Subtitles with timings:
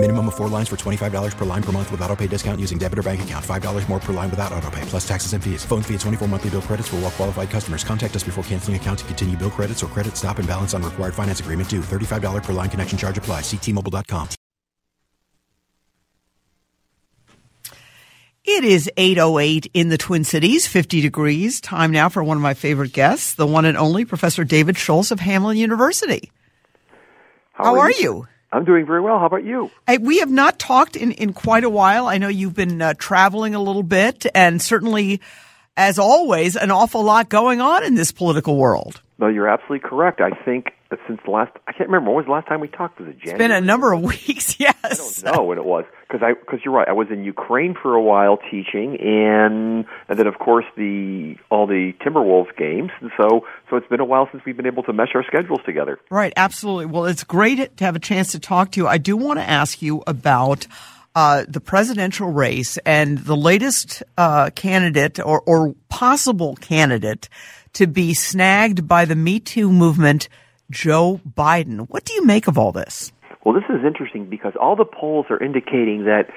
[0.00, 2.78] Minimum of four lines for $25 per line per month with auto pay discount using
[2.78, 3.44] debit or bank account.
[3.44, 5.64] $5 more per line without auto pay, plus taxes and fees.
[5.64, 7.82] Phone fee at 24 monthly bill credits for all well qualified customers.
[7.82, 10.84] Contact us before canceling account to continue bill credits or credit stop and balance on
[10.84, 11.80] required finance agreement due.
[11.80, 13.40] $35 per line connection charge apply.
[13.40, 14.28] Ctmobile.com.
[18.44, 21.60] It is 808 in the Twin Cities, 50 degrees.
[21.60, 25.10] Time now for one of my favorite guests, the one and only Professor David Schultz
[25.10, 26.30] of Hamline University.
[27.52, 27.98] How, How are, you?
[28.00, 28.28] you?
[28.50, 29.18] I'm doing very well.
[29.18, 29.70] How about you?
[29.86, 32.06] Hey, we have not talked in, in quite a while.
[32.06, 35.20] I know you've been uh, traveling a little bit, and certainly,
[35.78, 39.00] as always, an awful lot going on in this political world.
[39.20, 40.20] No, you're absolutely correct.
[40.20, 42.68] I think that since the last, I can't remember when was the last time we
[42.68, 42.98] talked.
[42.98, 43.34] Was it January?
[43.34, 44.58] It's been a number of weeks.
[44.60, 45.22] Yes.
[45.22, 46.88] I don't know when it was because I because you're right.
[46.88, 51.66] I was in Ukraine for a while teaching, and and then of course the all
[51.66, 52.90] the Timberwolves games.
[53.00, 55.60] And so so it's been a while since we've been able to mesh our schedules
[55.64, 55.98] together.
[56.10, 56.32] Right.
[56.36, 56.86] Absolutely.
[56.86, 58.88] Well, it's great to have a chance to talk to you.
[58.88, 60.66] I do want to ask you about.
[61.18, 67.28] Uh, the presidential race and the latest uh, candidate or, or possible candidate
[67.72, 70.28] to be snagged by the Me Too movement
[70.70, 71.88] Joe Biden.
[71.88, 73.10] What do you make of all this?
[73.44, 76.30] Well, this is interesting because all the polls are indicating that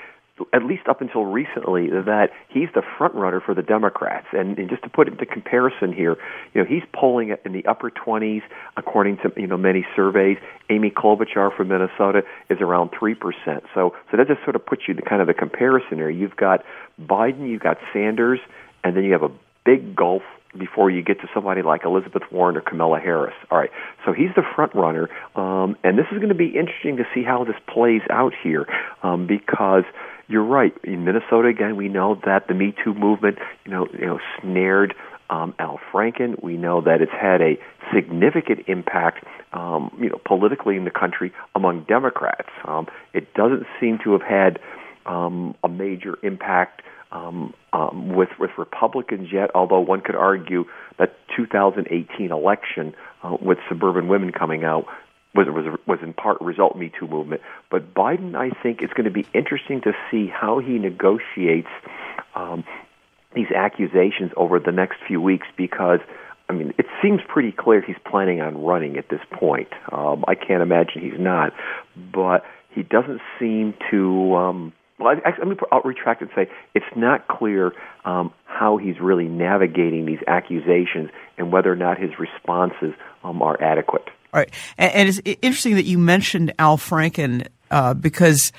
[0.54, 4.28] at least up until recently, that he's the front runner for the Democrats.
[4.34, 6.18] And, and, just to put it into comparison here,
[6.54, 8.42] you know, he's polling in the upper 20s
[8.78, 10.38] according to you know many surveys.
[10.70, 13.64] Amy Klobuchar from Minnesota is around three percent.
[13.74, 16.10] So so that just sort of puts you to kind of the comparison here.
[16.10, 16.64] You've got
[17.02, 18.40] Biden, you've got Sanders,
[18.84, 19.32] and then you have a
[19.66, 20.24] big gulf
[20.58, 23.34] before you get to somebody like Elizabeth Warren or Kamala Harris.
[23.50, 23.72] All right,
[24.06, 27.24] so he's the front runner, um, and this is going to be interesting to see
[27.24, 28.68] how this plays out here
[29.04, 29.84] um, because
[30.32, 30.74] you're right.
[30.84, 34.96] In Minnesota, again, we know that the Me Too movement, you know, you know, snared
[35.30, 36.42] um, Al Franken.
[36.42, 37.58] We know that it's had a
[37.94, 42.50] significant impact, um, you know, politically in the country among Democrats.
[42.66, 44.60] Um, it doesn't seem to have had
[45.06, 46.82] um, a major impact
[47.12, 49.52] um, um, with with Republicans yet.
[49.56, 50.66] Although one could argue
[50.98, 52.94] that 2018 election
[53.24, 54.86] uh, with suburban women coming out
[55.34, 57.42] was was was in part result Me Too movement.
[57.70, 61.70] But Biden, I think, it's going to be interesting to see how he negotiates
[62.36, 62.64] um,
[63.34, 66.00] these accusations over the next few weeks because.
[66.50, 69.70] I mean, it seems pretty clear he's planning on running at this point.
[69.90, 71.54] Um, I can't imagine he's not,
[71.96, 77.28] but he doesn't seem to um, well, I, me I'll retract and say it's not
[77.28, 77.74] clear
[78.06, 82.94] um, how he's really navigating these accusations and whether or not his responses
[83.24, 84.10] um, are adequate.
[84.34, 88.54] All right, and, and, it's interesting that you mentioned Al Franken uh, because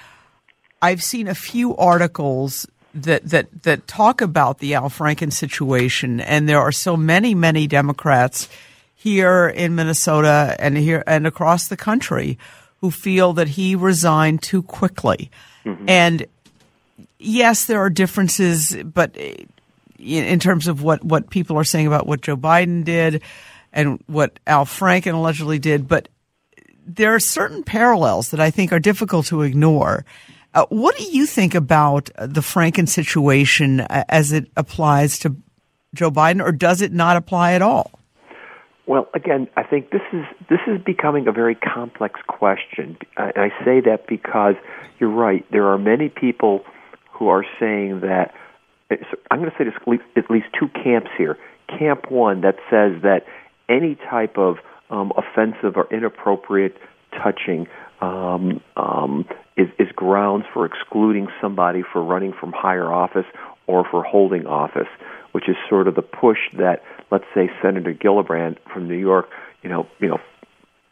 [0.82, 6.48] I've seen a few articles that that that talk about the Al Franken situation, and
[6.48, 8.48] there are so many, many Democrats
[8.94, 12.38] here in Minnesota and here and across the country
[12.80, 15.30] who feel that he resigned too quickly.
[15.64, 15.88] Mm-hmm.
[15.88, 16.26] And
[17.18, 19.16] yes, there are differences, but
[19.98, 23.22] in terms of what, what people are saying about what Joe Biden did
[23.72, 26.08] and what Al Franken allegedly did, but
[26.86, 30.04] there are certain parallels that I think are difficult to ignore.
[30.54, 35.36] Uh, what do you think about the Franken situation as it applies to
[35.94, 37.90] Joe Biden, or does it not apply at all?
[38.86, 42.98] Well, again, I think this is this is becoming a very complex question.
[43.16, 44.56] And I say that because
[44.98, 45.46] you're right.
[45.52, 46.64] There are many people
[47.12, 48.34] who are saying that
[49.30, 51.38] I'm going to say there's at least two camps here.
[51.68, 53.24] Camp one that says that
[53.68, 54.58] any type of
[54.90, 56.76] um, offensive or inappropriate
[57.12, 57.68] touching
[58.00, 63.26] um, um, is, is grounds for excluding somebody for running from higher office
[63.66, 64.88] or for holding office,
[65.32, 69.30] which is sort of the push that, let's say, Senator Gillibrand from New York,
[69.62, 70.20] you know, you know,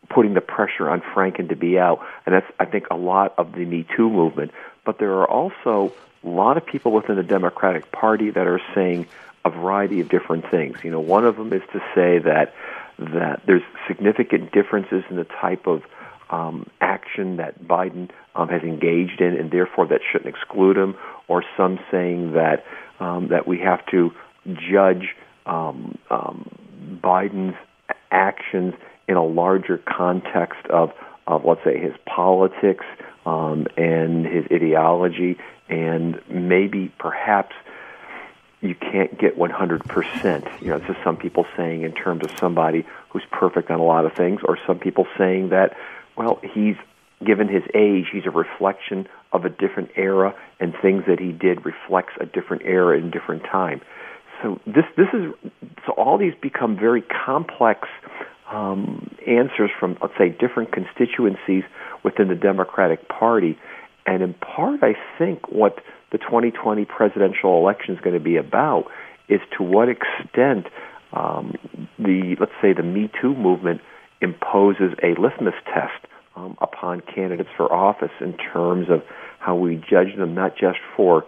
[0.09, 3.53] putting the pressure on Franken to be out, and that's I think a lot of
[3.53, 4.51] the Me Too movement.
[4.84, 5.93] But there are also
[6.25, 9.07] a lot of people within the Democratic Party that are saying
[9.45, 10.78] a variety of different things.
[10.83, 12.54] You know, one of them is to say that
[12.98, 15.83] that there's significant differences in the type of
[16.28, 20.97] um, action that Biden um, has engaged in, and therefore that shouldn't exclude him.
[21.27, 22.65] Or some saying that
[22.98, 24.13] um, that we have to
[24.47, 25.16] judge
[25.47, 26.48] um, um,
[27.03, 27.57] Biden's
[28.10, 28.75] actions
[29.09, 30.92] in a larger context of
[31.27, 32.84] of let's say his politics
[33.25, 35.39] um, and his ideology,
[35.69, 37.54] and maybe perhaps
[38.60, 40.60] you can't get 100%.
[40.60, 43.84] You know, this is some people saying in terms of somebody who's perfect on a
[43.84, 45.77] lot of things, or some people saying that,
[46.16, 46.77] well, he's
[47.24, 51.65] given his age, he's a reflection of a different era, and things that he did
[51.65, 53.80] reflects a different era and different time.
[54.42, 55.33] So this this is
[55.86, 57.89] so all these become very complex
[58.51, 61.65] um, answers from let's say different constituencies
[62.03, 63.59] within the Democratic Party,
[64.06, 65.78] and in part, I think what
[66.12, 68.86] the 2020 presidential election is going to be about
[69.28, 70.66] is to what extent
[71.12, 71.54] um,
[71.98, 73.80] the let's say the Me Too movement
[74.21, 79.03] imposes a litmus test um, upon candidates for office in terms of
[79.39, 81.24] how we judge them, not just for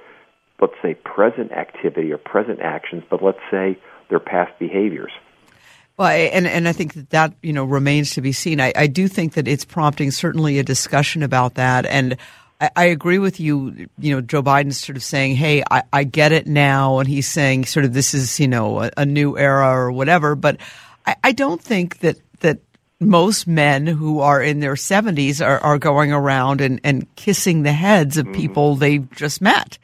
[0.60, 3.78] let's say present activity or present actions, but let's say
[4.10, 5.12] their past behaviors.
[5.96, 8.60] Well, and and I think that that you know remains to be seen.
[8.60, 12.16] I, I do think that it's prompting certainly a discussion about that, and
[12.62, 13.88] I, I agree with you.
[13.98, 17.28] You know, Joe Biden's sort of saying, "Hey, I, I get it now," and he's
[17.28, 20.36] saying, sort of, this is you know a, a new era or whatever.
[20.36, 20.58] But
[21.04, 22.60] I, I don't think that that
[23.00, 27.72] most men who are in their 70s are, are going around and, and kissing the
[27.72, 28.34] heads of mm-hmm.
[28.34, 29.76] people they just met.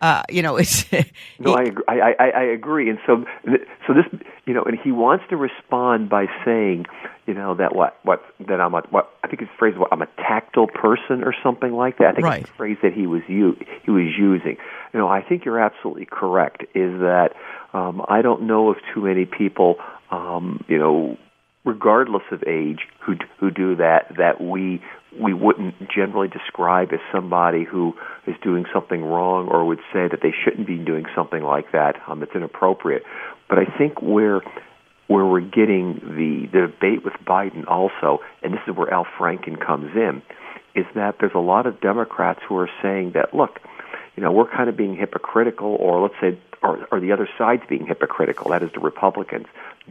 [0.00, 0.90] Uh, you know, it's
[1.38, 1.84] no, I agree.
[1.88, 6.08] I, I, I agree, and so so this, you know, and he wants to respond
[6.08, 6.86] by saying,
[7.30, 10.02] you know, that what what that I'm a what I think his phrase what I'm
[10.02, 12.08] a tactile person or something like that.
[12.08, 12.42] I think right.
[12.42, 14.56] the phrase that he was u- he was using.
[14.92, 16.62] You know, I think you're absolutely correct.
[16.74, 17.34] Is that
[17.72, 19.76] um, I don't know of too many people,
[20.10, 21.18] um, you know,
[21.64, 24.82] regardless of age, who who do that that we
[25.16, 27.94] we wouldn't generally describe as somebody who
[28.26, 31.94] is doing something wrong or would say that they shouldn't be doing something like that.
[32.08, 33.04] Um, it's inappropriate.
[33.48, 34.42] But I think where
[35.10, 39.60] where we're getting the, the debate with Biden also, and this is where Al Franken
[39.60, 40.22] comes in,
[40.76, 43.58] is that there's a lot of Democrats who are saying that look,
[44.14, 47.64] you know, we're kind of being hypocritical, or let's say, or, or the other side's
[47.68, 48.52] being hypocritical.
[48.52, 49.46] That is the Republicans.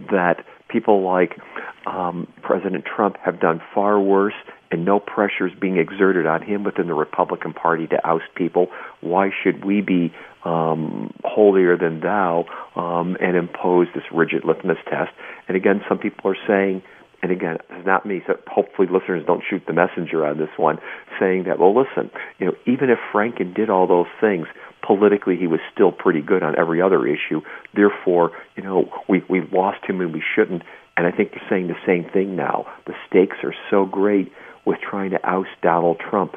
[0.10, 1.38] That people like
[1.86, 4.33] um, President Trump have done far worse
[4.71, 8.68] and no pressure is being exerted on him within the Republican Party to oust people.
[9.01, 10.13] Why should we be
[10.45, 12.45] um, holier than thou
[12.75, 15.12] um, and impose this rigid litmus test?
[15.48, 16.83] And again, some people are saying,
[17.22, 20.77] and again, it's not me, so hopefully listeners don't shoot the messenger on this one,
[21.19, 24.48] saying that, well, listen, you know, even if Franken did all those things,
[24.81, 27.41] politically he was still pretty good on every other issue.
[27.73, 30.63] Therefore, you know, we, we lost him and we shouldn't.
[30.97, 32.65] And I think they're saying the same thing now.
[32.85, 34.31] The stakes are so great
[34.65, 36.35] with trying to oust Donald Trump,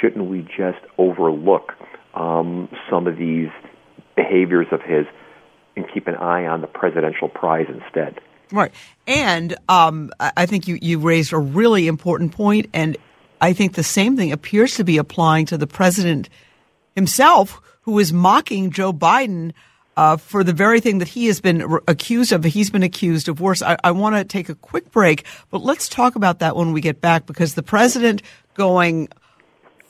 [0.00, 1.72] shouldn't we just overlook
[2.14, 3.48] um, some of these
[4.16, 5.06] behaviors of his
[5.76, 8.20] and keep an eye on the presidential prize instead?
[8.52, 8.72] Right.
[9.06, 12.96] And um, I think you, you raised a really important point, and
[13.40, 16.28] I think the same thing appears to be applying to the president
[16.94, 19.52] himself, who is mocking Joe Biden
[19.96, 22.44] uh, for the very thing that he has been re- accused of.
[22.44, 23.62] He's been accused of worse.
[23.62, 26.80] I, I want to take a quick break, but let's talk about that when we
[26.80, 28.22] get back because the president
[28.54, 29.08] going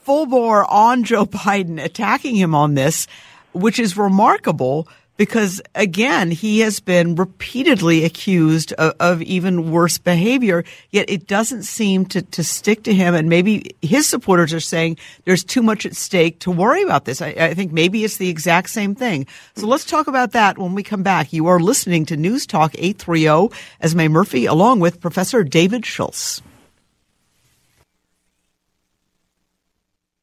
[0.03, 3.07] full bore on Joe Biden, attacking him on this,
[3.53, 4.89] which is remarkable
[5.21, 11.65] because again, he has been repeatedly accused of, of, even worse behavior, yet it doesn't
[11.65, 13.15] seem to, to stick to him.
[13.15, 14.97] And maybe his supporters are saying
[15.27, 17.21] there's too much at stake to worry about this.
[17.21, 19.27] I, I think maybe it's the exact same thing.
[19.57, 21.35] So let's talk about that when we come back.
[21.35, 26.41] You are listening to News Talk 830, Esme Murphy, along with Professor David Schultz.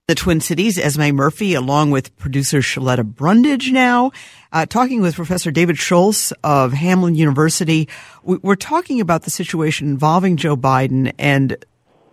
[0.08, 4.14] The Twin Cities, Esme Murphy, along with producer Shaletta Brundage now,
[4.54, 7.90] uh, talking with Professor David Schultz of Hamline University.
[8.24, 11.58] We're talking about the situation involving Joe Biden and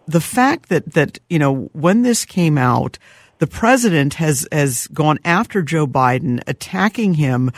[0.07, 2.99] the fact that, that, you know, when this came out,
[3.39, 7.53] the president has, has gone after Joe Biden, attacking him,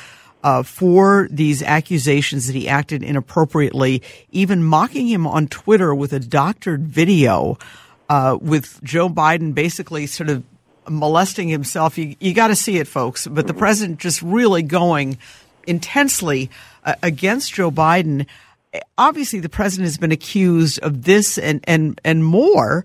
[0.45, 6.21] uh, for these accusations that he acted inappropriately, even mocking him on Twitter with a
[6.21, 7.57] doctored video
[8.09, 10.45] uh, with Joe Biden basically sort of
[10.89, 11.99] molesting himself.
[11.99, 13.27] You, you got to see it, folks.
[13.27, 15.19] But the president just really going
[15.67, 16.51] intensely
[16.85, 18.27] uh, against Joe Biden.
[18.97, 22.85] Obviously, the president has been accused of this and, and, and more,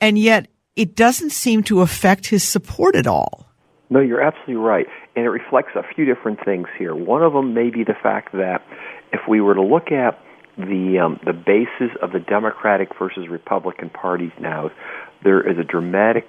[0.00, 3.46] and yet it doesn't seem to affect his support at all.
[3.90, 4.86] No, you're absolutely right.
[5.16, 6.94] And it reflects a few different things here.
[6.94, 8.62] One of them may be the fact that
[9.12, 10.22] if we were to look at
[10.56, 14.70] the um, the basis of the Democratic versus Republican parties now,
[15.22, 16.26] there is a dramatic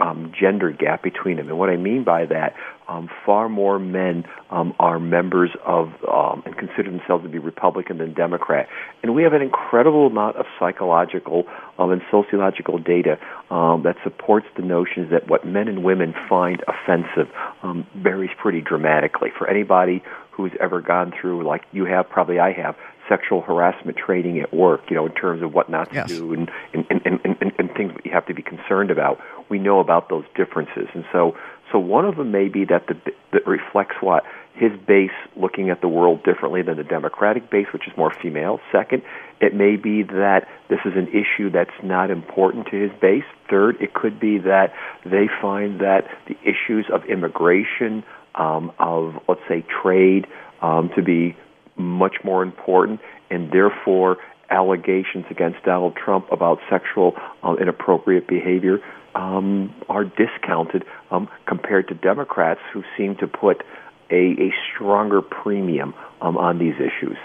[0.00, 1.48] um, gender gap between them.
[1.48, 2.54] And what I mean by that,
[2.88, 7.98] um, far more men um, are members of um, and consider themselves to be Republican
[7.98, 8.68] than Democrat.
[9.02, 11.44] And we have an incredible amount of psychological
[11.78, 13.18] um, and sociological data
[13.50, 18.60] um, that supports the notions that what men and women find offensive um, varies pretty
[18.60, 19.30] dramatically.
[19.36, 22.76] For anybody who's ever gone through, like you have, probably I have,
[23.10, 26.08] sexual harassment training at work, you know, in terms of what not to yes.
[26.08, 29.18] do and, and, and, and, and, and things that you have to be concerned about.
[29.50, 30.86] We know about those differences.
[30.94, 31.36] And so,
[31.72, 32.94] so one of them may be that, the,
[33.32, 34.22] that reflects what?
[34.54, 38.60] His base looking at the world differently than the Democratic base, which is more female.
[38.70, 39.02] Second,
[39.40, 43.24] it may be that this is an issue that's not important to his base.
[43.48, 44.72] Third, it could be that
[45.04, 48.04] they find that the issues of immigration,
[48.36, 50.26] um, of, let's say, trade,
[50.62, 51.36] um, to be
[51.82, 54.18] much more important, and therefore
[54.50, 58.78] allegations against Donald Trump about sexual um, inappropriate behavior
[59.14, 63.62] um, are discounted um, compared to Democrats who seem to put
[64.10, 67.16] a, a stronger premium um, on these issues.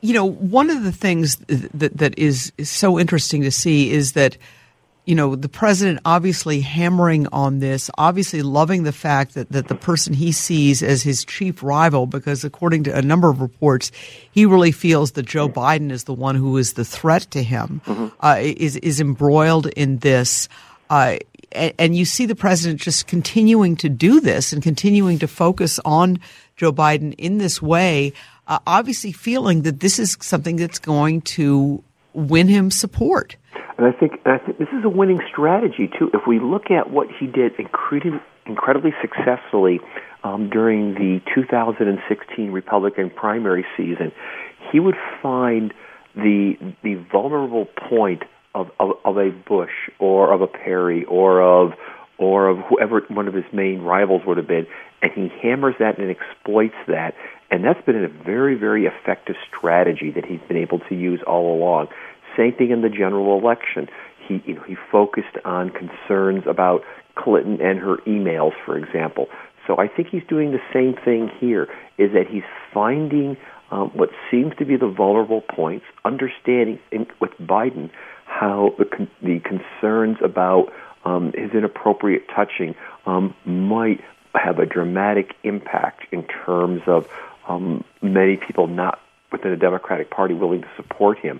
[0.00, 4.36] You know, one of the things that that is so interesting to see is that
[5.04, 9.74] you know, the president obviously hammering on this, obviously loving the fact that, that the
[9.74, 13.90] person he sees as his chief rival, because according to a number of reports,
[14.30, 17.80] he really feels that Joe Biden is the one who is the threat to him,
[17.84, 18.08] mm-hmm.
[18.20, 20.48] uh, is, is embroiled in this.
[20.88, 21.16] Uh,
[21.50, 25.80] and, and you see the president just continuing to do this and continuing to focus
[25.84, 26.20] on
[26.56, 28.12] Joe Biden in this way,
[28.46, 31.82] uh, obviously feeling that this is something that's going to
[32.14, 33.34] win him support.
[33.82, 36.08] And I think, I think this is a winning strategy too.
[36.14, 39.80] If we look at what he did incredibly, incredibly successfully
[40.22, 44.12] um, during the 2016 Republican primary season,
[44.70, 45.74] he would find
[46.14, 48.22] the the vulnerable point
[48.54, 51.72] of, of, of a Bush or of a Perry or of
[52.18, 54.68] or of whoever one of his main rivals would have been,
[55.00, 57.14] and he hammers that and exploits that.
[57.50, 61.54] And that's been a very, very effective strategy that he's been able to use all
[61.54, 61.88] along.
[62.36, 63.88] Same thing in the general election.
[64.26, 66.82] He, you know, he focused on concerns about
[67.14, 69.28] Clinton and her emails, for example.
[69.66, 73.36] So I think he's doing the same thing here, is that he's finding
[73.70, 77.90] um, what seems to be the vulnerable points, understanding in, with Biden
[78.24, 80.72] how the, con- the concerns about
[81.04, 82.74] um, his inappropriate touching
[83.06, 84.00] um, might
[84.34, 87.08] have a dramatic impact in terms of
[87.48, 91.38] um, many people not within the Democratic Party willing to support him.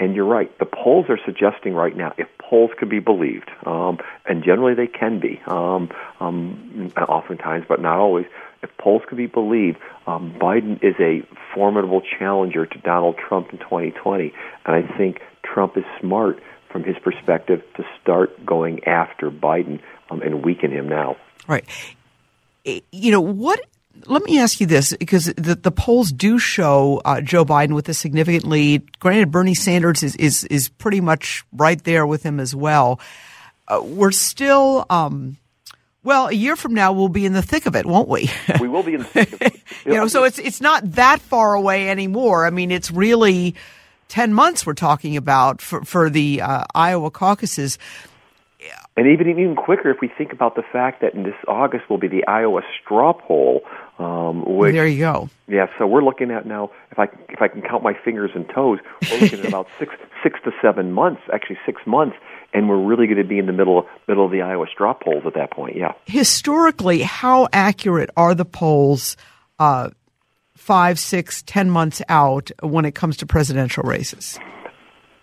[0.00, 0.50] And you're right.
[0.58, 4.86] The polls are suggesting right now, if polls could be believed, um, and generally they
[4.86, 5.90] can be, um,
[6.20, 8.24] um, oftentimes, but not always.
[8.62, 9.76] If polls could be believed,
[10.06, 11.22] um, Biden is a
[11.54, 14.32] formidable challenger to Donald Trump in 2020,
[14.64, 20.22] and I think Trump is smart from his perspective to start going after Biden um,
[20.22, 21.16] and weaken him now.
[21.46, 21.64] Right.
[22.64, 23.60] You know what
[24.06, 27.88] let me ask you this because the, the polls do show uh, Joe Biden with
[27.88, 28.98] a significant lead.
[28.98, 33.00] Granted, Bernie Sanders is, is, is pretty much right there with him as well.
[33.68, 35.36] Uh, we're still, um,
[36.02, 38.30] well, a year from now, we'll be in the thick of it, won't we?
[38.60, 39.60] we will be in the thick of it.
[39.84, 42.46] you know, so it's, it's not that far away anymore.
[42.46, 43.54] I mean, it's really
[44.08, 47.78] 10 months we're talking about for, for the uh, Iowa caucuses.
[49.00, 51.96] And even even quicker if we think about the fact that in this August will
[51.96, 53.62] be the Iowa straw poll.
[53.98, 55.30] Um, which, there you go.
[55.48, 56.70] Yeah, so we're looking at now.
[56.90, 58.78] If I if I can count my fingers and toes,
[59.10, 62.14] we're looking at about six six to seven months, actually six months,
[62.52, 65.22] and we're really going to be in the middle middle of the Iowa straw polls
[65.24, 65.76] at that point.
[65.76, 65.92] Yeah.
[66.04, 69.16] Historically, how accurate are the polls?
[69.58, 69.88] Uh,
[70.58, 74.38] five, six, ten months out when it comes to presidential races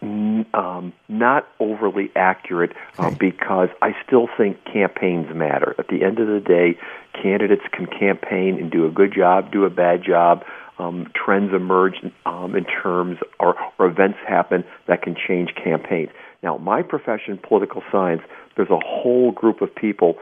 [0.02, 5.76] um, not overly accurate uh, because I still think campaigns matter.
[5.80, 6.78] At the end of the day,
[7.22, 10.44] candidates can campaign and do a good job, do a bad job.
[10.80, 11.96] Um, trends emerge
[12.28, 16.10] um, in terms or, or events happen that can change campaigns.
[16.44, 18.22] Now, my profession, political science,
[18.56, 20.18] there's a whole group of people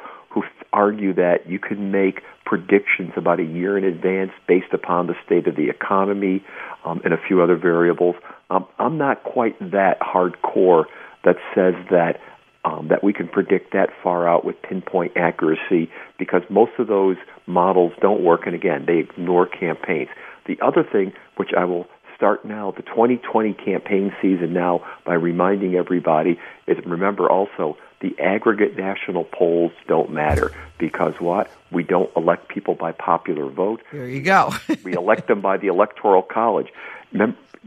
[0.76, 5.48] argue that you can make predictions about a year in advance based upon the state
[5.48, 6.44] of the economy
[6.84, 8.16] um, and a few other variables.
[8.50, 10.84] Um, I'm not quite that hardcore
[11.24, 12.20] that says that
[12.66, 17.16] um, that we can predict that far out with pinpoint accuracy because most of those
[17.46, 20.10] models don't work, and again, they ignore campaigns.
[20.48, 25.76] The other thing, which I will start now, the 2020 campaign season now, by reminding
[25.76, 31.50] everybody is remember also the aggregate national polls don't matter because what?
[31.72, 33.82] We don't elect people by popular vote.
[33.92, 34.54] There you go.
[34.84, 36.68] we elect them by the Electoral College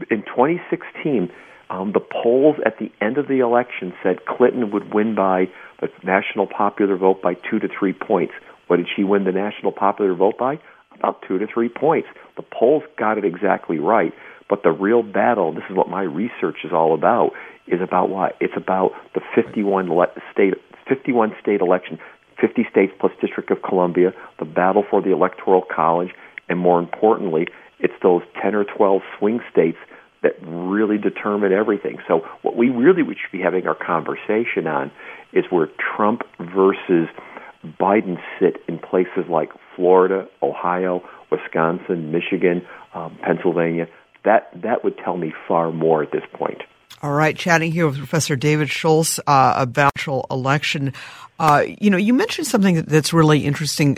[0.09, 1.31] in 2016,
[1.69, 5.49] um, the polls at the end of the election said Clinton would win by
[5.81, 8.33] the national popular vote by two to three points.
[8.67, 10.59] What did she win the national popular vote by?
[10.95, 12.07] About two to three points.
[12.35, 14.13] The polls got it exactly right.
[14.49, 17.31] But the real battle, this is what my research is all about,
[17.67, 18.35] is about what?
[18.39, 19.89] It's about the 51
[20.33, 20.55] state,
[20.87, 21.99] 51 state election,
[22.41, 26.09] 50 states plus District of Columbia, the battle for the Electoral College,
[26.47, 27.47] and more importantly,
[27.79, 29.77] it's those 10 or 12 swing states
[30.21, 31.97] that really determine everything.
[32.07, 34.91] So what we really should be having our conversation on
[35.31, 37.07] is where Trump versus
[37.79, 43.87] Biden sit in places like Florida, Ohio, Wisconsin, Michigan, um, Pennsylvania.
[44.23, 46.61] That that would tell me far more at this point.
[47.01, 49.93] All right, chatting here with Professor David Schultz uh, about
[50.29, 50.93] election.
[51.39, 53.97] Uh, you know, you mentioned something that's really interesting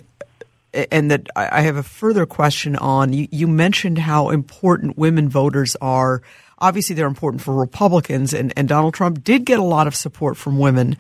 [0.74, 3.12] and that I have a further question on.
[3.14, 6.22] You, you, mentioned how important women voters are.
[6.60, 10.38] Obviously, they're important for Republicans, and, and Donald Trump did get a lot of support
[10.38, 10.98] from women.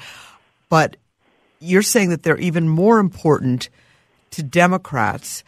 [0.67, 0.97] But
[1.59, 3.69] you're saying that they're even more important
[4.31, 5.43] to Democrats.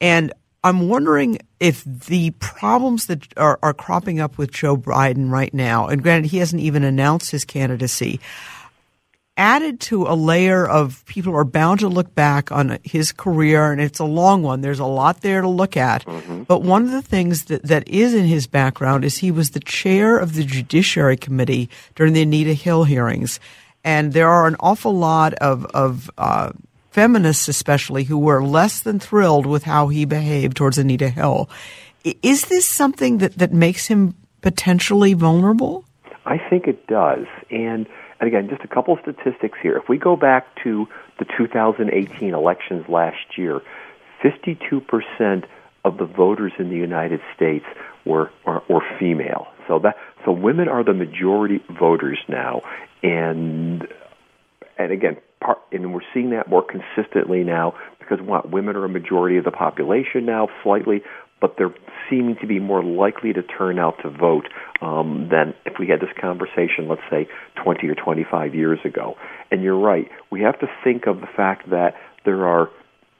[0.00, 5.52] And I'm wondering if the problems that are, are cropping up with Joe Biden right
[5.54, 8.20] now, and granted, he hasn't even announced his candidacy,
[9.38, 13.80] added to a layer of people are bound to look back on his career, and
[13.80, 14.60] it's a long one.
[14.60, 16.04] There's a lot there to look at.
[16.04, 16.42] Mm-hmm.
[16.42, 19.60] But one of the things that, that is in his background is he was the
[19.60, 23.40] chair of the Judiciary Committee during the Anita Hill hearings.
[23.84, 26.52] And there are an awful lot of, of uh,
[26.94, 31.50] feminists, especially, who were less than thrilled with how he behaved towards Anita Hill.
[32.22, 35.84] Is this something that, that makes him potentially vulnerable?
[36.24, 37.26] I think it does.
[37.50, 37.86] And
[38.20, 39.76] and again, just a couple statistics here.
[39.76, 40.86] If we go back to
[41.18, 43.60] the 2018 elections last year,
[44.22, 45.44] 52%
[45.84, 47.66] of the voters in the United States
[48.06, 49.48] were, were, were female.
[49.66, 52.62] So that so women are the majority voters now,
[53.02, 53.86] and
[54.78, 58.88] and again, part, and we're seeing that more consistently now because what women are a
[58.88, 61.02] majority of the population now, slightly,
[61.40, 61.74] but they're
[62.08, 64.48] seeming to be more likely to turn out to vote
[64.80, 67.28] um, than if we had this conversation, let's say,
[67.62, 69.14] 20 or 25 years ago.
[69.50, 70.08] And you're right.
[70.30, 72.70] We have to think of the fact that there are,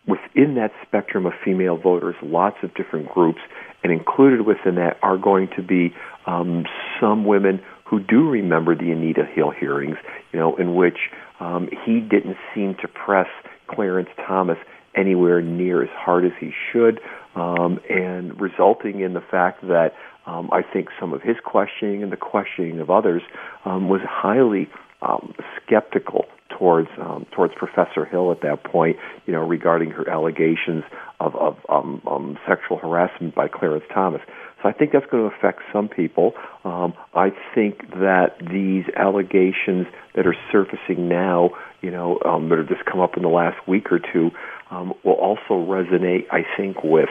[0.07, 3.41] within that spectrum of female voters, lots of different groups,
[3.83, 5.95] and included within that are going to be
[6.27, 6.65] um,
[7.01, 9.97] some women who do remember the Anita Hill hearings,
[10.33, 10.97] you know, in which
[11.41, 13.29] um, he didn't seem to press
[13.69, 14.59] Clarence Thomas
[14.97, 17.01] anywhere near as hard as he should,
[17.35, 19.95] um, and resulting in the fact that
[20.27, 23.23] um, I think some of his questioning and the questioning of others
[23.65, 24.69] um, was highly
[25.03, 30.85] um, skeptical towards um, towards Professor Hill at that point, you know, regarding her allegations
[31.21, 34.23] of, of um, um, sexual harassment by Clarence Thomas.
[34.65, 36.33] So I think that's going to affect some people.
[36.65, 41.51] Um, I think that these allegations that are surfacing now,
[41.83, 44.31] you know, um, that have just come up in the last week or two,
[44.71, 47.11] um, will also resonate, I think, with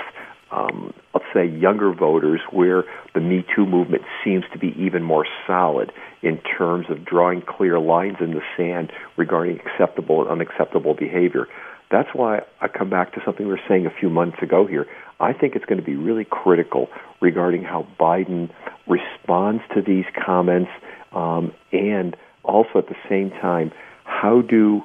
[0.51, 2.83] um, let's say younger voters where
[3.15, 7.79] the Me Too movement seems to be even more solid in terms of drawing clear
[7.79, 11.47] lines in the sand regarding acceptable and unacceptable behavior.
[11.91, 14.87] That's why I come back to something we were saying a few months ago here.
[15.19, 16.89] I think it's going to be really critical
[17.21, 18.49] regarding how Biden
[18.87, 20.71] responds to these comments
[21.13, 23.71] um, and also at the same time,
[24.03, 24.83] how do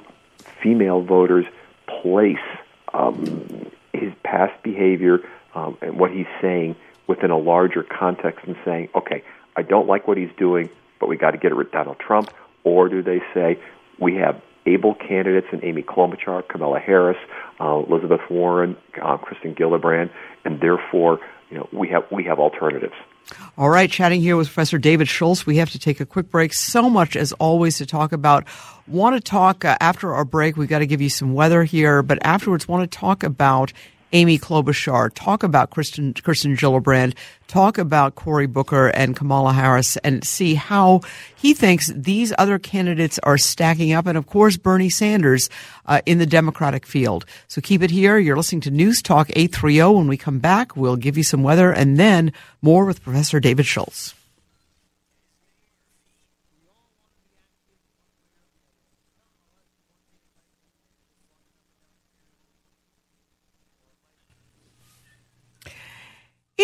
[0.61, 1.45] female voters
[1.87, 2.37] place
[2.93, 5.19] um, his past behavior
[5.55, 6.75] um, and what he's saying
[7.07, 9.23] within a larger context and saying, okay,
[9.55, 12.31] I don't like what he's doing, but we got to get rid of Donald Trump?
[12.63, 13.59] Or do they say,
[13.97, 17.17] we have able candidates in Amy Klobuchar, Kamala Harris,
[17.59, 20.09] uh, Elizabeth Warren, uh, Kirsten Gillibrand,
[20.45, 21.19] and therefore,
[21.49, 22.93] you know, we have we have alternatives.
[23.57, 25.45] All right, chatting here with Professor David Schultz.
[25.45, 26.53] We have to take a quick break.
[26.53, 28.45] So much, as always, to talk about.
[28.87, 30.57] Want to talk uh, after our break?
[30.57, 33.71] We've got to give you some weather here, but afterwards, want to talk about
[34.13, 37.15] Amy Klobuchar, talk about Kristen, Kirsten Gillibrand,
[37.47, 41.01] talk about Cory Booker and Kamala Harris, and see how
[41.35, 45.49] he thinks these other candidates are stacking up, and of course Bernie Sanders
[45.85, 47.25] uh, in the Democratic field.
[47.47, 48.17] So keep it here.
[48.17, 49.95] You're listening to News Talk 830.
[49.95, 53.65] When we come back, we'll give you some weather and then more with Professor David
[53.65, 54.15] Schultz.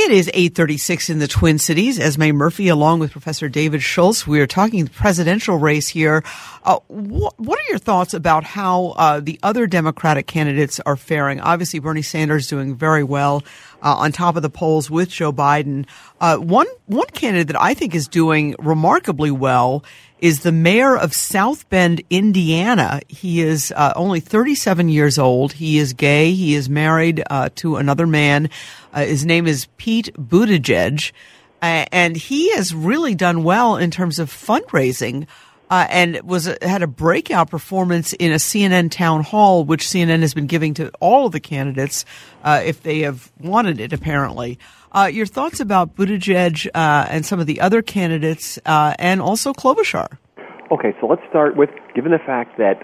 [0.06, 1.98] It is 836 in the Twin Cities.
[1.98, 4.28] Esme Murphy, along with Professor David Schultz.
[4.28, 6.24] We are talking the presidential race here.
[6.64, 11.42] Uh, wh- what are your thoughts about how uh, the other Democratic candidates are faring?
[11.42, 13.44] Obviously, Bernie Sanders doing very well
[13.86, 15.86] uh, on top of the polls with Joe Biden.
[16.20, 19.86] Uh, one one candidate that I think is doing remarkably well
[20.20, 23.02] is the mayor of South Bend, Indiana.
[23.08, 25.54] He is uh, only 37 years old.
[25.54, 26.32] He is gay.
[26.32, 28.50] He is married uh, to another man.
[28.92, 31.12] Uh, his name is Pete Buttigieg.
[31.62, 35.26] And he has really done well in terms of fundraising.
[35.70, 40.34] Uh, and was had a breakout performance in a CNN town hall, which CNN has
[40.34, 42.06] been giving to all of the candidates
[42.44, 44.60] uh, if they have wanted it, apparently.
[44.92, 49.54] Uh, your thoughts about Buttigieg uh, and some of the other candidates, uh, and also
[49.54, 50.18] Klobuchar?
[50.72, 52.82] Okay, so let's start with given the fact that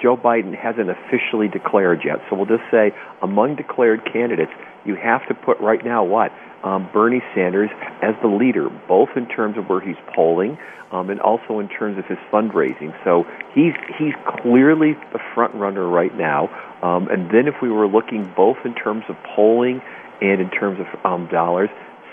[0.00, 2.18] Joe Biden hasn't officially declared yet.
[2.28, 2.92] So we'll just say
[3.22, 4.52] among declared candidates,
[4.84, 6.32] you have to put right now what?
[6.64, 7.70] Um, Bernie Sanders
[8.02, 10.58] as the leader, both in terms of where he's polling
[10.92, 12.94] um, and also in terms of his fundraising.
[13.02, 16.48] So he's he's clearly the front runner right now.
[16.82, 19.80] Um, and then if we were looking both in terms of polling
[20.20, 21.70] and in terms of um, dollars,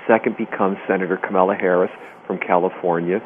[0.07, 1.91] second becomes Senator Kamala Harris
[2.25, 3.21] from California.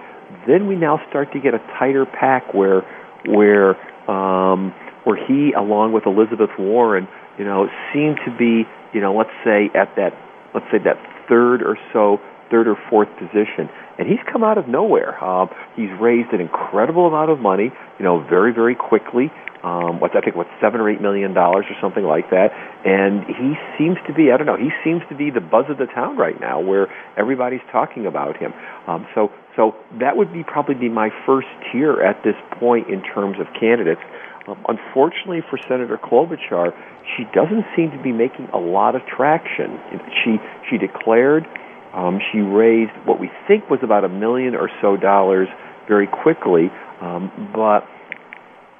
[0.47, 2.81] Then we now start to get a tighter pack where
[3.25, 3.77] where
[4.09, 7.07] um, where he, along with Elizabeth Warren,
[7.37, 10.13] you know, seem to be, you know, let's say at that,
[10.53, 13.69] let's say that third or so, third or fourth position.
[13.97, 15.21] And he's come out of nowhere.
[15.23, 19.31] Um, he's raised an incredible amount of money, you know, very, very quickly.
[19.63, 22.51] Um, what I think, what seven or eight million dollars or something like that.
[22.83, 25.77] And he seems to be, I don't know, he seems to be the buzz of
[25.77, 28.51] the town right now, where everybody's talking about him.
[28.87, 33.01] Um, so, so that would be probably be my first tier at this point in
[33.03, 34.01] terms of candidates.
[34.47, 36.73] Um, unfortunately for Senator Klobuchar,
[37.15, 39.79] she doesn't seem to be making a lot of traction.
[40.23, 40.37] She
[40.69, 41.47] she declared
[41.93, 45.47] um, she raised what we think was about a million or so dollars
[45.87, 47.87] very quickly, um, but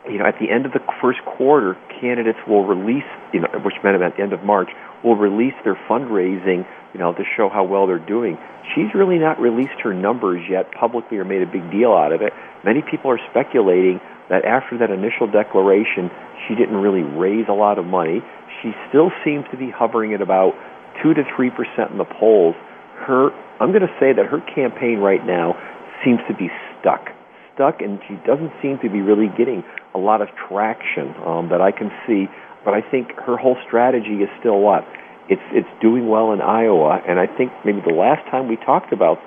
[0.10, 3.76] you know, at the end of the first quarter, candidates will release, you know, which
[3.84, 4.70] meant at the end of March,
[5.04, 8.38] will release their fundraising, you know, to show how well they're doing.
[8.76, 12.22] She's really not released her numbers yet publicly or made a big deal out of
[12.22, 12.34] it.
[12.66, 16.10] Many people are speculating that after that initial declaration,
[16.48, 18.22] she didn't really raise a lot of money.
[18.62, 20.54] She still seems to be hovering at about
[21.02, 22.56] two to three percent in the polls.
[23.04, 25.56] Her, I'm going to say that her campaign right now
[26.04, 27.10] seems to be stuck
[27.54, 31.62] stuck, and she doesn't seem to be really getting a lot of traction um, that
[31.62, 32.26] I can see.
[32.66, 34.88] But I think her whole strategy is still what
[35.30, 38.92] it's it's doing well in Iowa, and I think maybe the last time we talked
[38.92, 39.20] about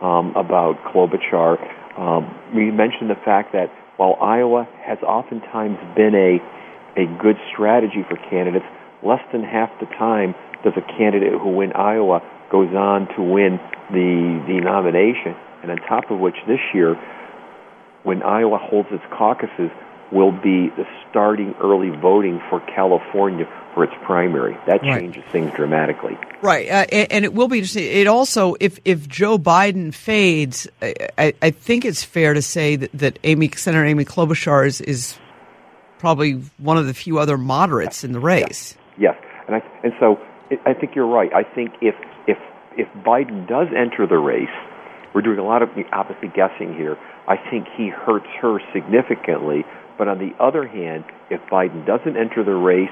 [0.00, 1.56] um, about Klobuchar,
[1.98, 6.38] um, we mentioned the fact that while Iowa has oftentimes been a
[6.94, 8.66] a good strategy for candidates,
[9.02, 13.58] less than half the time does a candidate who win Iowa goes on to win
[13.90, 15.34] the the nomination.
[15.62, 16.96] And on top of which, this year
[18.02, 19.70] when Iowa holds its caucuses
[20.10, 24.56] will be the starting early voting for California for its primary.
[24.66, 25.32] That changes right.
[25.32, 26.18] things dramatically.
[26.42, 27.84] Right, uh, and, and, it will be interesting.
[27.84, 32.92] It also, if if Joe Biden fades, I, I think it's fair to say that,
[32.92, 35.18] that Amy Senator Amy Klobuchar is, is
[35.98, 38.76] probably one of the few other moderates in the race.
[38.98, 39.16] Yes, yes.
[39.46, 40.18] and I and so
[40.50, 41.32] it, I think you're right.
[41.32, 41.94] I think if
[42.26, 42.38] if
[42.76, 44.48] if Biden does enter the race,
[45.14, 46.98] we're doing a lot of obviously guessing here.
[47.28, 49.64] I think he hurts her significantly.
[49.98, 52.90] But on the other hand, if Biden doesn't enter the race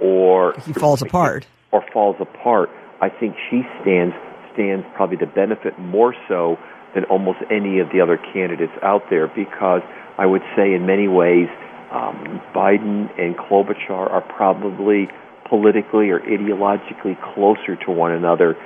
[0.00, 1.46] or he falls apart.
[1.72, 4.14] or falls apart, I think she stands
[4.52, 6.58] stands probably to benefit more so
[6.94, 9.82] than almost any of the other candidates out there because
[10.18, 11.48] I would say in many ways
[11.92, 15.08] um, Biden and Klobuchar are probably
[15.48, 18.56] politically or ideologically closer to one another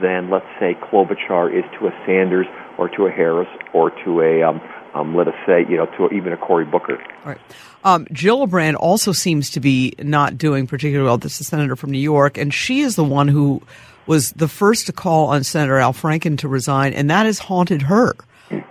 [0.00, 2.46] than, let's say, Klobuchar is to a Sanders
[2.78, 4.60] or to a Harris or to a, um,
[4.94, 7.02] um, let us say, you know, to even a Cory Booker.
[7.24, 7.40] All right.
[7.82, 11.18] Um, Gillibrand also seems to be not doing particularly well.
[11.18, 13.60] This is a senator from New York, and she is the one who
[14.06, 17.82] was the first to call on Senator Al Franken to resign, and that has haunted
[17.82, 18.14] her.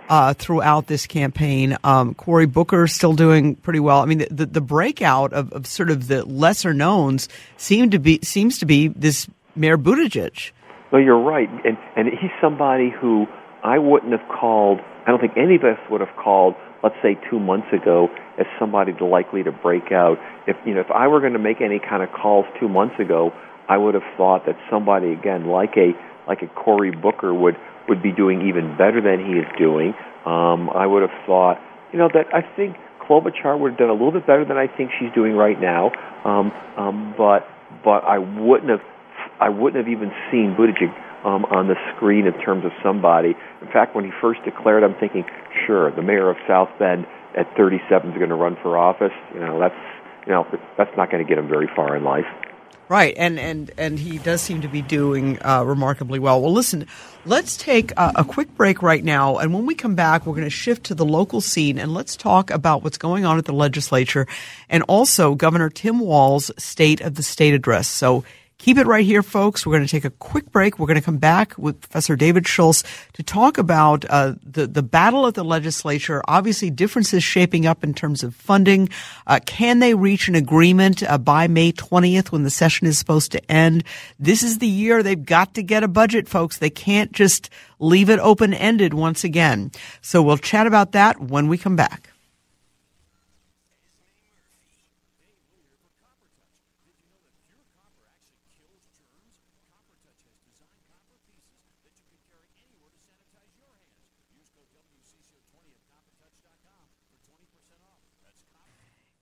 [0.08, 4.00] Uh, throughout this campaign, um, Cory Booker is still doing pretty well.
[4.00, 7.98] I mean, the, the, the breakout of, of, sort of the lesser knowns seem to
[7.98, 10.52] be seems to be this Mayor Buttigieg.
[10.92, 13.26] No, you're right, and and he's somebody who
[13.64, 14.80] I wouldn't have called.
[15.06, 16.54] I don't think any of us would have called.
[16.82, 20.18] Let's say two months ago, as somebody likely to break out.
[20.46, 22.96] If you know, if I were going to make any kind of calls two months
[22.98, 23.32] ago,
[23.68, 25.92] I would have thought that somebody again, like a
[26.28, 27.56] like a Cory Booker, would
[27.88, 29.94] would be doing even better than he is doing.
[30.24, 31.60] Um, I would have thought,
[31.92, 34.66] you know, that I think Klobuchar would have done a little bit better than I
[34.66, 35.92] think she's doing right now.
[36.24, 37.46] Um, um, but
[37.84, 38.84] but I wouldn't have
[39.40, 40.92] I wouldn't have even seen Buttigieg
[41.24, 43.34] um, on the screen in terms of somebody.
[43.62, 45.24] In fact, when he first declared, I'm thinking,
[45.66, 47.06] sure, the mayor of South Bend
[47.36, 49.14] at 37 is going to run for office.
[49.32, 49.74] You know, that's
[50.26, 52.26] you know that's not going to get him very far in life.
[52.86, 56.42] Right, and and and he does seem to be doing uh, remarkably well.
[56.42, 56.86] Well, listen,
[57.24, 60.44] let's take a, a, quick break right now, and when we come back, we're going
[60.44, 63.54] to shift to the local scene and let's talk about what's going on at the
[63.54, 64.26] legislature,
[64.68, 67.88] and also Governor Tim Walz's State of the State address.
[67.88, 68.22] So
[68.58, 69.66] Keep it right here, folks.
[69.66, 70.78] We're going to take a quick break.
[70.78, 74.82] We're going to come back with Professor David Schultz to talk about uh, the the
[74.82, 76.22] battle at the legislature.
[76.28, 78.88] Obviously, differences shaping up in terms of funding.
[79.26, 83.32] Uh, can they reach an agreement uh, by May 20th when the session is supposed
[83.32, 83.82] to end?
[84.20, 86.58] This is the year they've got to get a budget, folks.
[86.58, 89.72] They can't just leave it open ended once again.
[90.00, 92.13] So we'll chat about that when we come back.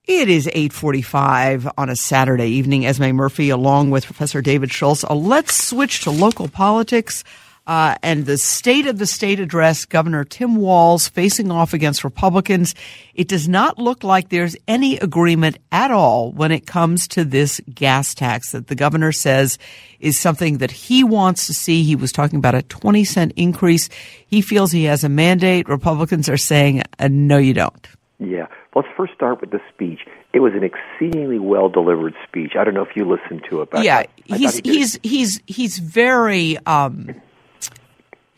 [0.08, 2.84] It is 8:45 on a Saturday evening.
[2.84, 5.04] Esme Murphy, along with Professor David Schultz.
[5.04, 7.22] Uh, let's switch to local politics
[7.68, 9.84] uh, and the State of the State address.
[9.84, 12.74] Governor Tim Walz facing off against Republicans.
[13.14, 17.60] It does not look like there's any agreement at all when it comes to this
[17.72, 19.56] gas tax that the governor says
[20.00, 21.84] is something that he wants to see.
[21.84, 23.88] He was talking about a 20 cent increase.
[24.26, 25.68] He feels he has a mandate.
[25.68, 27.86] Republicans are saying, uh, "No, you don't."
[28.18, 28.48] Yeah.
[28.74, 30.00] Let's first start with the speech.
[30.32, 32.52] It was an exceedingly well delivered speech.
[32.58, 34.98] I don't know if you listened to it, but yeah, I, I he's he he's
[35.02, 37.20] he's he's very um,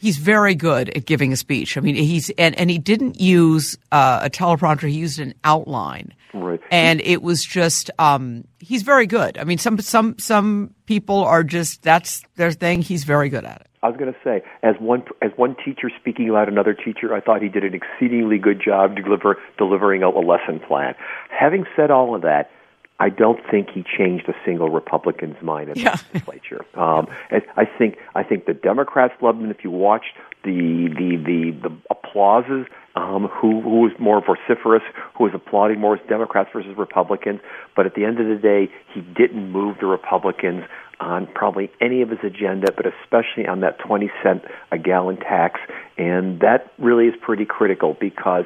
[0.05, 1.79] he's very good at giving a speech.
[1.79, 6.13] I mean, he's and, and he didn't use uh, a teleprompter; he used an outline,
[6.35, 6.61] right.
[6.71, 9.39] and it was just um, he's very good.
[9.39, 12.83] I mean, some some some people are just that's their thing.
[12.83, 13.67] He's very good at it.
[13.83, 17.21] I was going to say, as one as one teacher speaking about another teacher, I
[17.21, 20.95] thought he did an exceedingly good job deliver, delivering a, a lesson plan.
[21.31, 22.51] Having said all of that,
[23.01, 25.97] I don't think he changed a single Republican's mind in yeah.
[25.97, 26.65] the legislature.
[26.75, 27.09] Um,
[27.57, 29.51] I think I think the Democrats loved him.
[29.51, 34.83] If you watched the the the, the applauses, um, who who was more vociferous,
[35.17, 37.41] who was applauding more, was Democrats versus Republicans.
[37.75, 40.65] But at the end of the day, he didn't move the Republicans
[41.01, 45.61] on probably any of his agenda, but especially on that 20 cent a gallon tax.
[45.99, 48.45] And that really is pretty critical because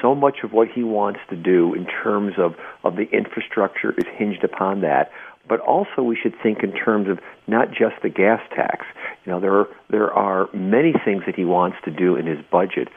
[0.00, 2.54] so much of what he wants to do in terms of,
[2.84, 5.10] of the infrastructure is hinged upon that.
[5.48, 8.84] But also, we should think in terms of not just the gas tax.
[9.24, 12.38] You know, there are, there are many things that he wants to do in his
[12.50, 12.88] budget,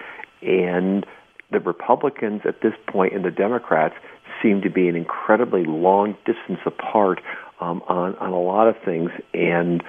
[0.41, 1.05] and
[1.51, 3.95] the Republicans at this point and the Democrats
[4.41, 7.21] seem to be an incredibly long distance apart
[7.59, 9.83] um, on on a lot of things, and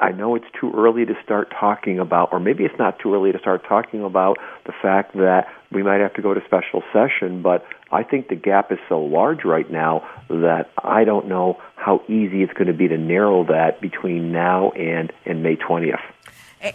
[0.00, 3.32] I know it's too early to start talking about, or maybe it's not too early
[3.32, 7.42] to start talking about the fact that we might have to go to special session,
[7.42, 12.02] but I think the gap is so large right now that I don't know how
[12.08, 16.00] easy it's going to be to narrow that between now and, and May 20th.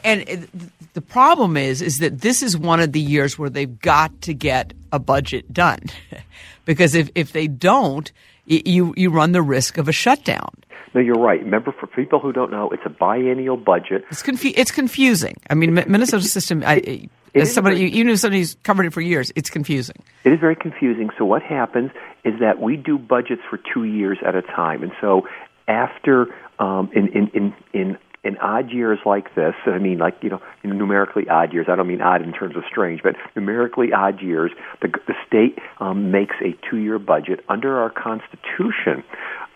[0.03, 0.47] And
[0.93, 4.33] the problem is, is that this is one of the years where they've got to
[4.33, 5.81] get a budget done,
[6.65, 8.09] because if if they don't,
[8.45, 10.49] you you run the risk of a shutdown.
[10.93, 11.39] No, you're right.
[11.43, 14.05] Remember, for people who don't know, it's a biennial budget.
[14.11, 15.37] It's confu- It's confusing.
[15.49, 16.63] I mean, Minnesota system.
[16.65, 19.95] I, as somebody, very, you know, somebody who's covered it for years, it's confusing.
[20.23, 21.09] It is very confusing.
[21.17, 21.89] So what happens
[22.23, 25.27] is that we do budgets for two years at a time, and so
[25.67, 26.27] after
[26.59, 30.41] um, in in in in in odd years like this, I mean, like you know,
[30.63, 31.67] numerically odd years.
[31.69, 34.51] I don't mean odd in terms of strange, but numerically odd years.
[34.81, 39.03] The, the state um, makes a two-year budget under our Constitution.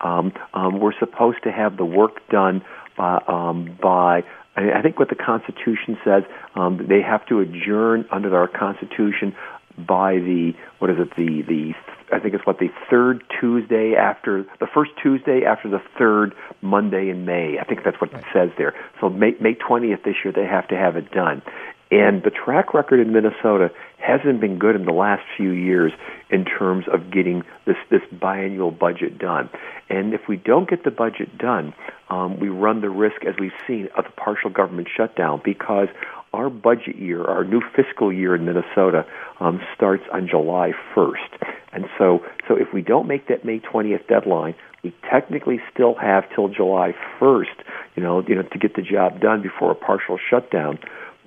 [0.00, 2.62] Um, um, we're supposed to have the work done
[2.96, 4.24] by, um, by
[4.56, 9.34] I think what the Constitution says, um, they have to adjourn under our Constitution
[9.78, 11.74] by the what is it the the
[12.12, 17.10] I think it's what the third Tuesday after the first Tuesday after the third Monday
[17.10, 17.58] in May.
[17.60, 18.22] I think that's what right.
[18.22, 18.74] it says there.
[19.00, 21.42] So May May 20th this year they have to have it done.
[21.90, 25.92] And the track record in Minnesota hasn't been good in the last few years
[26.28, 29.48] in terms of getting this this biannual budget done.
[29.88, 31.72] And if we don't get the budget done,
[32.10, 35.88] um, we run the risk, as we've seen, of a partial government shutdown because
[36.34, 39.06] our budget year, our new fiscal year in Minnesota,
[39.40, 41.57] um, starts on July 1st.
[41.72, 46.24] And so, so if we don't make that May 20th deadline, we technically still have
[46.34, 47.64] till July 1st,
[47.96, 50.78] you know, you know, to get the job done before a partial shutdown.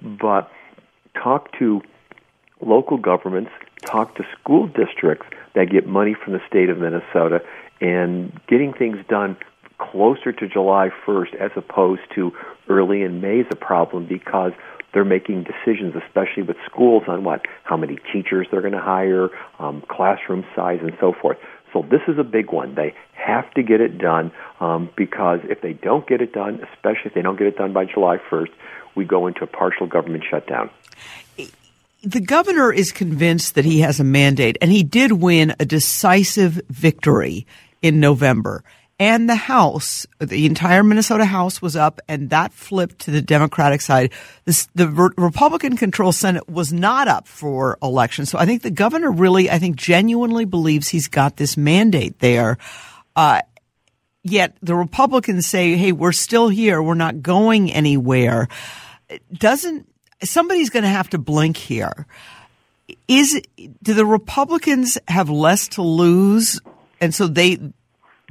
[0.01, 0.51] But
[1.13, 1.81] talk to
[2.59, 3.51] local governments,
[3.85, 7.41] talk to school districts that get money from the state of Minnesota,
[7.79, 9.37] and getting things done
[9.77, 12.31] closer to July 1st as opposed to
[12.69, 14.53] early in May is a problem because
[14.93, 19.29] they're making decisions, especially with schools, on what, how many teachers they're going to hire,
[19.59, 21.37] um, classroom size, and so forth.
[21.73, 22.75] So this is a big one.
[22.75, 27.05] They have to get it done um, because if they don't get it done, especially
[27.05, 28.49] if they don't get it done by July 1st,
[28.95, 30.69] we go into a partial government shutdown.
[32.03, 36.59] The governor is convinced that he has a mandate, and he did win a decisive
[36.67, 37.45] victory
[37.81, 38.63] in November.
[39.01, 43.81] And the House, the entire Minnesota House was up, and that flipped to the Democratic
[43.81, 44.11] side.
[44.45, 48.27] The re- Republican controlled Senate was not up for election.
[48.27, 52.59] So I think the governor really, I think, genuinely believes he's got this mandate there.
[53.15, 53.41] Uh,
[54.21, 56.79] yet the Republicans say, hey, we're still here.
[56.79, 58.49] We're not going anywhere.
[59.33, 59.89] Doesn't,
[60.21, 62.05] somebody's going to have to blink here.
[63.07, 63.41] Is,
[63.81, 66.61] do the Republicans have less to lose?
[66.99, 67.57] And so they,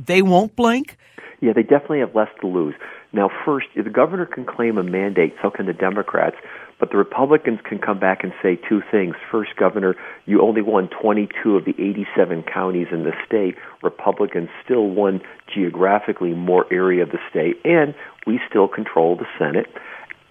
[0.06, 0.96] they won't blink?
[1.40, 2.74] Yeah, they definitely have less to lose.
[3.12, 6.36] Now, first, the governor can claim a mandate, so can the Democrats.
[6.78, 9.14] But the Republicans can come back and say two things.
[9.30, 13.56] First, Governor, you only won 22 of the 87 counties in the state.
[13.82, 15.20] Republicans still won
[15.54, 17.94] geographically more area of the state, and
[18.26, 19.66] we still control the Senate.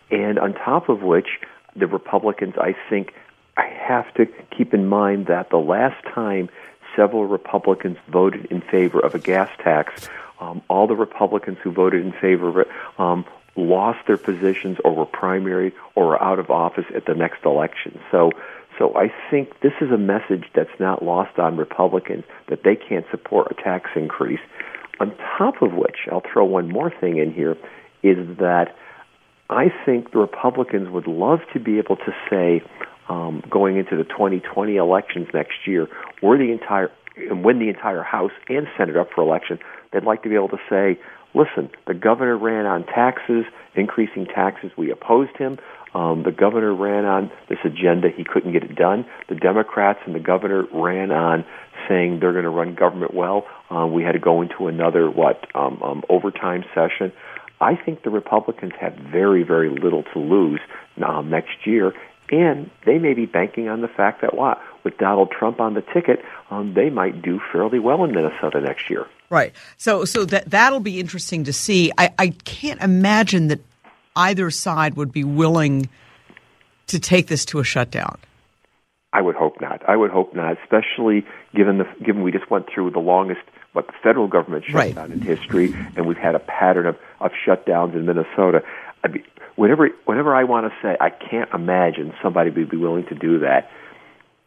[0.09, 1.27] And on top of which,
[1.75, 3.13] the Republicans, I think,
[3.55, 6.49] I have to keep in mind that the last time
[6.99, 10.09] several Republicans voted in favor of a gas tax,
[10.41, 14.93] um, all the Republicans who voted in favor of it um, lost their positions or
[14.93, 17.97] were primary or were out of office at the next election.
[18.11, 18.31] So,
[18.77, 23.05] so I think this is a message that's not lost on Republicans that they can't
[23.11, 24.41] support a tax increase.
[24.99, 27.55] On top of which, I'll throw one more thing in here,
[28.03, 28.75] is that
[29.49, 32.61] I think the Republicans would love to be able to say,
[33.09, 35.87] um, going into the 2020 elections next year,
[36.21, 39.59] we're the entire and win the entire House and Senate up for election.
[39.91, 40.99] They'd like to be able to say,
[41.33, 43.45] listen, the governor ran on taxes,
[43.75, 44.71] increasing taxes.
[44.77, 45.57] We opposed him.
[45.93, 48.09] Um, the governor ran on this agenda.
[48.15, 49.05] He couldn't get it done.
[49.27, 51.45] The Democrats and the governor ran on
[51.87, 53.45] saying they're going to run government well.
[53.69, 57.11] Um, we had to go into another what um, um, overtime session.
[57.61, 60.61] I think the Republicans have very, very little to lose
[61.05, 61.93] um, next year,
[62.31, 65.81] and they may be banking on the fact that what with Donald Trump on the
[65.81, 69.05] ticket, um, they might do fairly well in Minnesota next year.
[69.29, 69.53] Right.
[69.77, 71.91] So so that that'll be interesting to see.
[71.97, 73.61] I, I can't imagine that
[74.15, 75.89] either side would be willing
[76.87, 78.17] to take this to a shutdown.
[79.11, 79.87] I would hope not.
[79.87, 83.41] I would hope not, especially given the given we just went through the longest
[83.73, 85.11] what the federal government shutdown right.
[85.11, 88.63] in history, and we've had a pattern of, of shutdowns in Minnesota.
[89.03, 89.23] I mean,
[89.59, 93.39] whenever whenever I want to say, I can't imagine somebody would be willing to do
[93.39, 93.69] that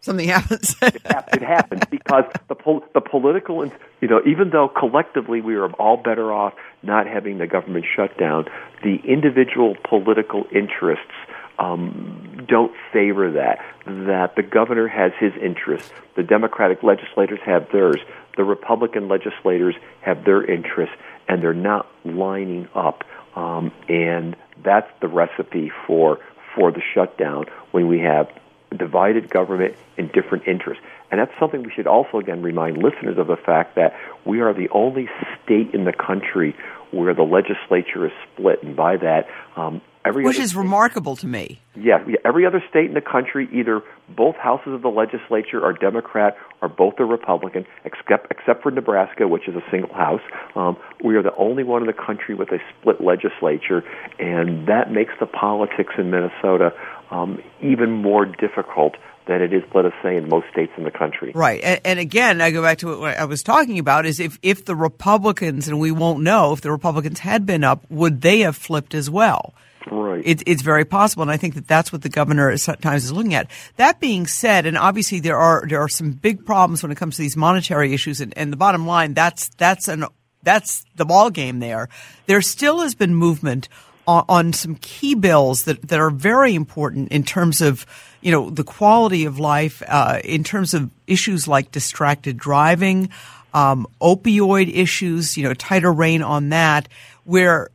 [0.02, 0.76] something happens.
[0.82, 1.00] it,
[1.32, 3.64] it happens because the pol- the political,
[4.00, 8.18] you know, even though collectively we are all better off not having the government shut
[8.18, 8.44] down,
[8.82, 11.14] the individual political interests
[11.58, 13.58] um, don't favor that.
[13.86, 18.00] That the governor has his interests, the Democratic legislators have theirs,
[18.36, 20.94] the Republican legislators have their interests,
[21.28, 23.04] and they're not lining up.
[23.34, 26.18] Um, and that's the recipe for
[26.54, 28.28] for the shutdown when we have
[28.76, 30.82] divided government and different interests.
[31.10, 34.52] And that's something we should also, again, remind listeners of the fact that we are
[34.54, 35.08] the only
[35.42, 36.56] state in the country
[36.90, 38.62] where the legislature is split.
[38.62, 41.60] And by that, um, every Which is state, remarkable to me.
[41.74, 46.36] Yeah, every other state in the country, either both houses of the legislature are Democrat
[46.62, 50.22] or both are Republican, except except for Nebraska, which is a single house.
[50.54, 53.82] Um, we are the only one in the country with a split legislature,
[54.18, 56.72] and that makes the politics in Minnesota
[57.10, 58.94] um, even more difficult
[59.26, 61.32] than it is, let us say, in most states in the country.
[61.34, 61.60] Right.
[61.62, 64.64] And, and, again, I go back to what I was talking about is if, if
[64.64, 68.56] the Republicans, and we won't know if the Republicans had been up, would they have
[68.56, 69.54] flipped as well?
[69.90, 70.22] Right.
[70.24, 73.34] It, it's very possible, and I think that that's what the governor sometimes is looking
[73.34, 73.50] at.
[73.76, 77.16] That being said, and obviously there are there are some big problems when it comes
[77.16, 80.04] to these monetary issues, and, and the bottom line that's that's an
[80.42, 81.88] that's the ball game there.
[82.26, 83.68] There still has been movement
[84.06, 87.86] on, on some key bills that, that are very important in terms of,
[88.20, 93.10] you know, the quality of life, uh, in terms of issues like distracted driving,
[93.54, 96.88] um, opioid issues, you know, tighter rein on that,
[97.24, 97.68] where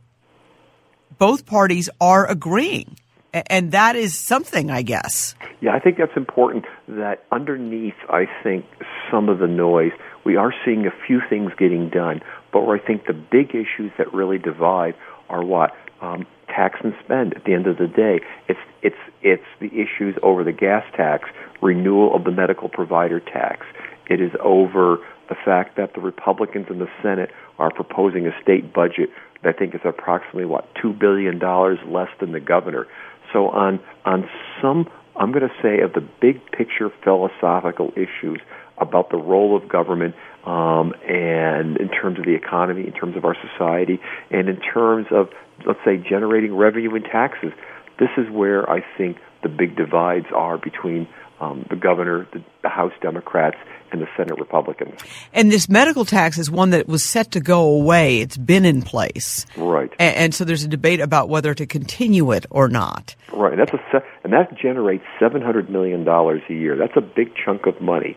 [1.18, 2.96] both parties are agreeing.
[3.32, 5.34] And that is something, I guess.
[5.60, 8.64] Yeah, I think that's important that underneath, I think,
[9.10, 9.92] some of the noise,
[10.24, 12.22] we are seeing a few things getting done.
[12.52, 14.94] But where I think the big issues that really divide
[15.28, 15.74] are what?
[16.00, 17.34] um, tax and spend.
[17.34, 21.28] At the end of the day, it's it's it's the issues over the gas tax,
[21.60, 23.66] renewal of the medical provider tax.
[24.08, 28.72] It is over the fact that the Republicans in the Senate are proposing a state
[28.72, 29.10] budget
[29.44, 32.86] I think is approximately what two billion dollars less than the governor.
[33.32, 34.28] So on on
[34.60, 38.40] some, I'm going to say of the big picture philosophical issues
[38.78, 43.24] about the role of government um, and in terms of the economy, in terms of
[43.24, 44.00] our society,
[44.30, 45.28] and in terms of,
[45.66, 47.52] let's say, generating revenue and taxes.
[47.98, 51.08] This is where I think the big divides are between
[51.40, 53.56] um, the governor, the, the House Democrats,
[53.90, 55.00] and the Senate Republicans.
[55.32, 58.20] And this medical tax is one that was set to go away.
[58.20, 59.90] It's been in place, right?
[59.98, 63.14] And, and so there's a debate about whether to continue it or not.
[63.32, 63.52] Right.
[63.52, 66.76] And That's a and that generates seven hundred million dollars a year.
[66.76, 68.16] That's a big chunk of money.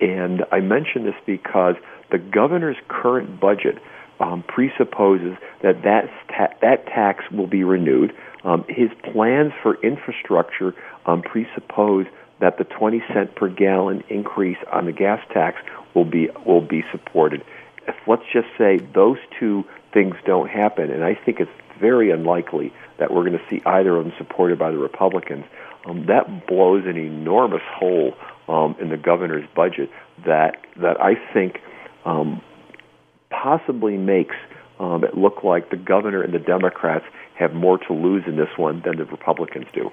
[0.00, 1.76] And I mention this because
[2.10, 3.78] the governor's current budget
[4.20, 8.12] um, presupposes that that, ta- that tax will be renewed.
[8.44, 10.74] Um, his plans for infrastructure
[11.06, 12.06] um, presuppose
[12.40, 15.60] that the 20 cent per gallon increase on the gas tax
[15.94, 17.44] will be will be supported.
[17.86, 22.72] If let's just say those two things don't happen, and I think it's very unlikely
[22.98, 25.44] that we're going to see either of them supported by the Republicans,
[25.86, 28.14] um, that blows an enormous hole
[28.48, 29.90] um, in the governor's budget
[30.24, 31.60] that that I think
[32.04, 32.42] um,
[33.30, 34.36] possibly makes
[34.78, 37.04] um, it look like the governor and the Democrats
[37.34, 39.90] have more to lose in this one than the Republicans do.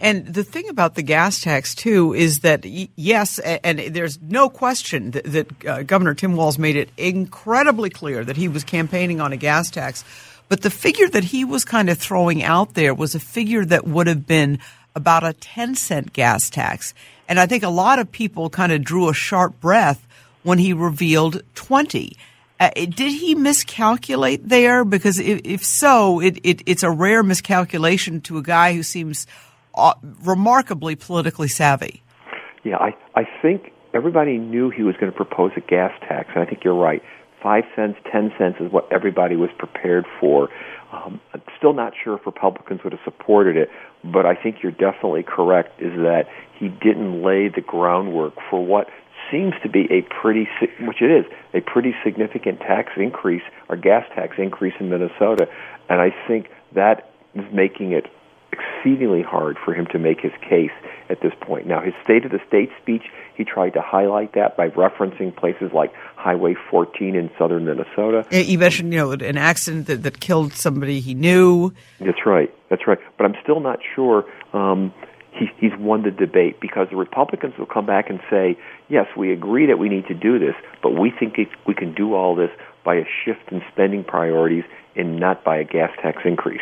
[0.00, 5.12] And the thing about the gas tax too is that yes, and there's no question
[5.12, 9.32] that, that uh, Governor Tim Walz made it incredibly clear that he was campaigning on
[9.32, 10.04] a gas tax.
[10.48, 13.86] But the figure that he was kind of throwing out there was a figure that
[13.86, 14.58] would have been
[14.96, 16.92] about a 10 cent gas tax.
[17.28, 20.06] And I think a lot of people kind of drew a sharp breath
[20.42, 22.16] when he revealed 20.
[22.58, 24.84] Uh, did he miscalculate there?
[24.84, 29.26] Because if, if so, it, it, it's a rare miscalculation to a guy who seems
[30.24, 32.02] remarkably politically savvy.
[32.64, 36.42] Yeah, I, I think everybody knew he was going to propose a gas tax, and
[36.42, 37.02] I think you're right.
[37.42, 40.48] Five cents, ten cents is what everybody was prepared for.
[40.92, 43.70] Um, I'm still not sure if Republicans would have supported it,
[44.02, 45.80] but I think you're definitely correct.
[45.80, 46.24] Is that
[46.58, 48.88] he didn't lay the groundwork for what
[49.30, 50.48] seems to be a pretty,
[50.80, 51.24] which it is,
[51.54, 55.48] a pretty significant tax increase or gas tax increase in Minnesota,
[55.88, 58.06] and I think that is making it
[58.56, 60.70] exceedingly hard for him to make his case
[61.08, 61.66] at this point.
[61.66, 63.04] Now, his State of the State speech,
[63.36, 68.26] he tried to highlight that by referencing places like Highway 14 in southern Minnesota.
[68.30, 71.72] You mentioned, you know, an accident that, that killed somebody he knew.
[72.00, 72.52] That's right.
[72.68, 72.98] That's right.
[73.16, 74.92] But I'm still not sure um,
[75.32, 79.32] he, he's won the debate because the Republicans will come back and say, yes, we
[79.32, 82.34] agree that we need to do this, but we think it, we can do all
[82.34, 82.50] this
[82.84, 86.60] by a shift in spending priorities and not by a gas tax increase.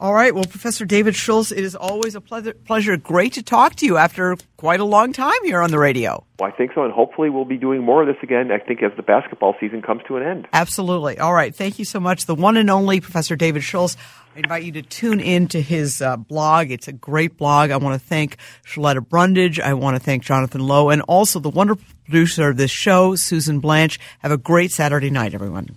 [0.00, 0.34] All right.
[0.34, 2.96] Well, Professor David Schultz, it is always a pleasure, pleasure.
[2.96, 6.24] Great to talk to you after quite a long time here on the radio.
[6.38, 8.82] Well, I think so, and hopefully we'll be doing more of this again, I think,
[8.82, 10.48] as the basketball season comes to an end.
[10.54, 11.18] Absolutely.
[11.18, 11.54] All right.
[11.54, 12.24] Thank you so much.
[12.24, 13.98] The one and only Professor David Schultz.
[14.34, 16.70] I invite you to tune in to his uh, blog.
[16.70, 17.70] It's a great blog.
[17.70, 19.60] I want to thank Shaletta Brundage.
[19.60, 23.60] I want to thank Jonathan Lowe and also the wonderful producer of this show, Susan
[23.60, 24.00] Blanche.
[24.20, 25.76] Have a great Saturday night, everyone.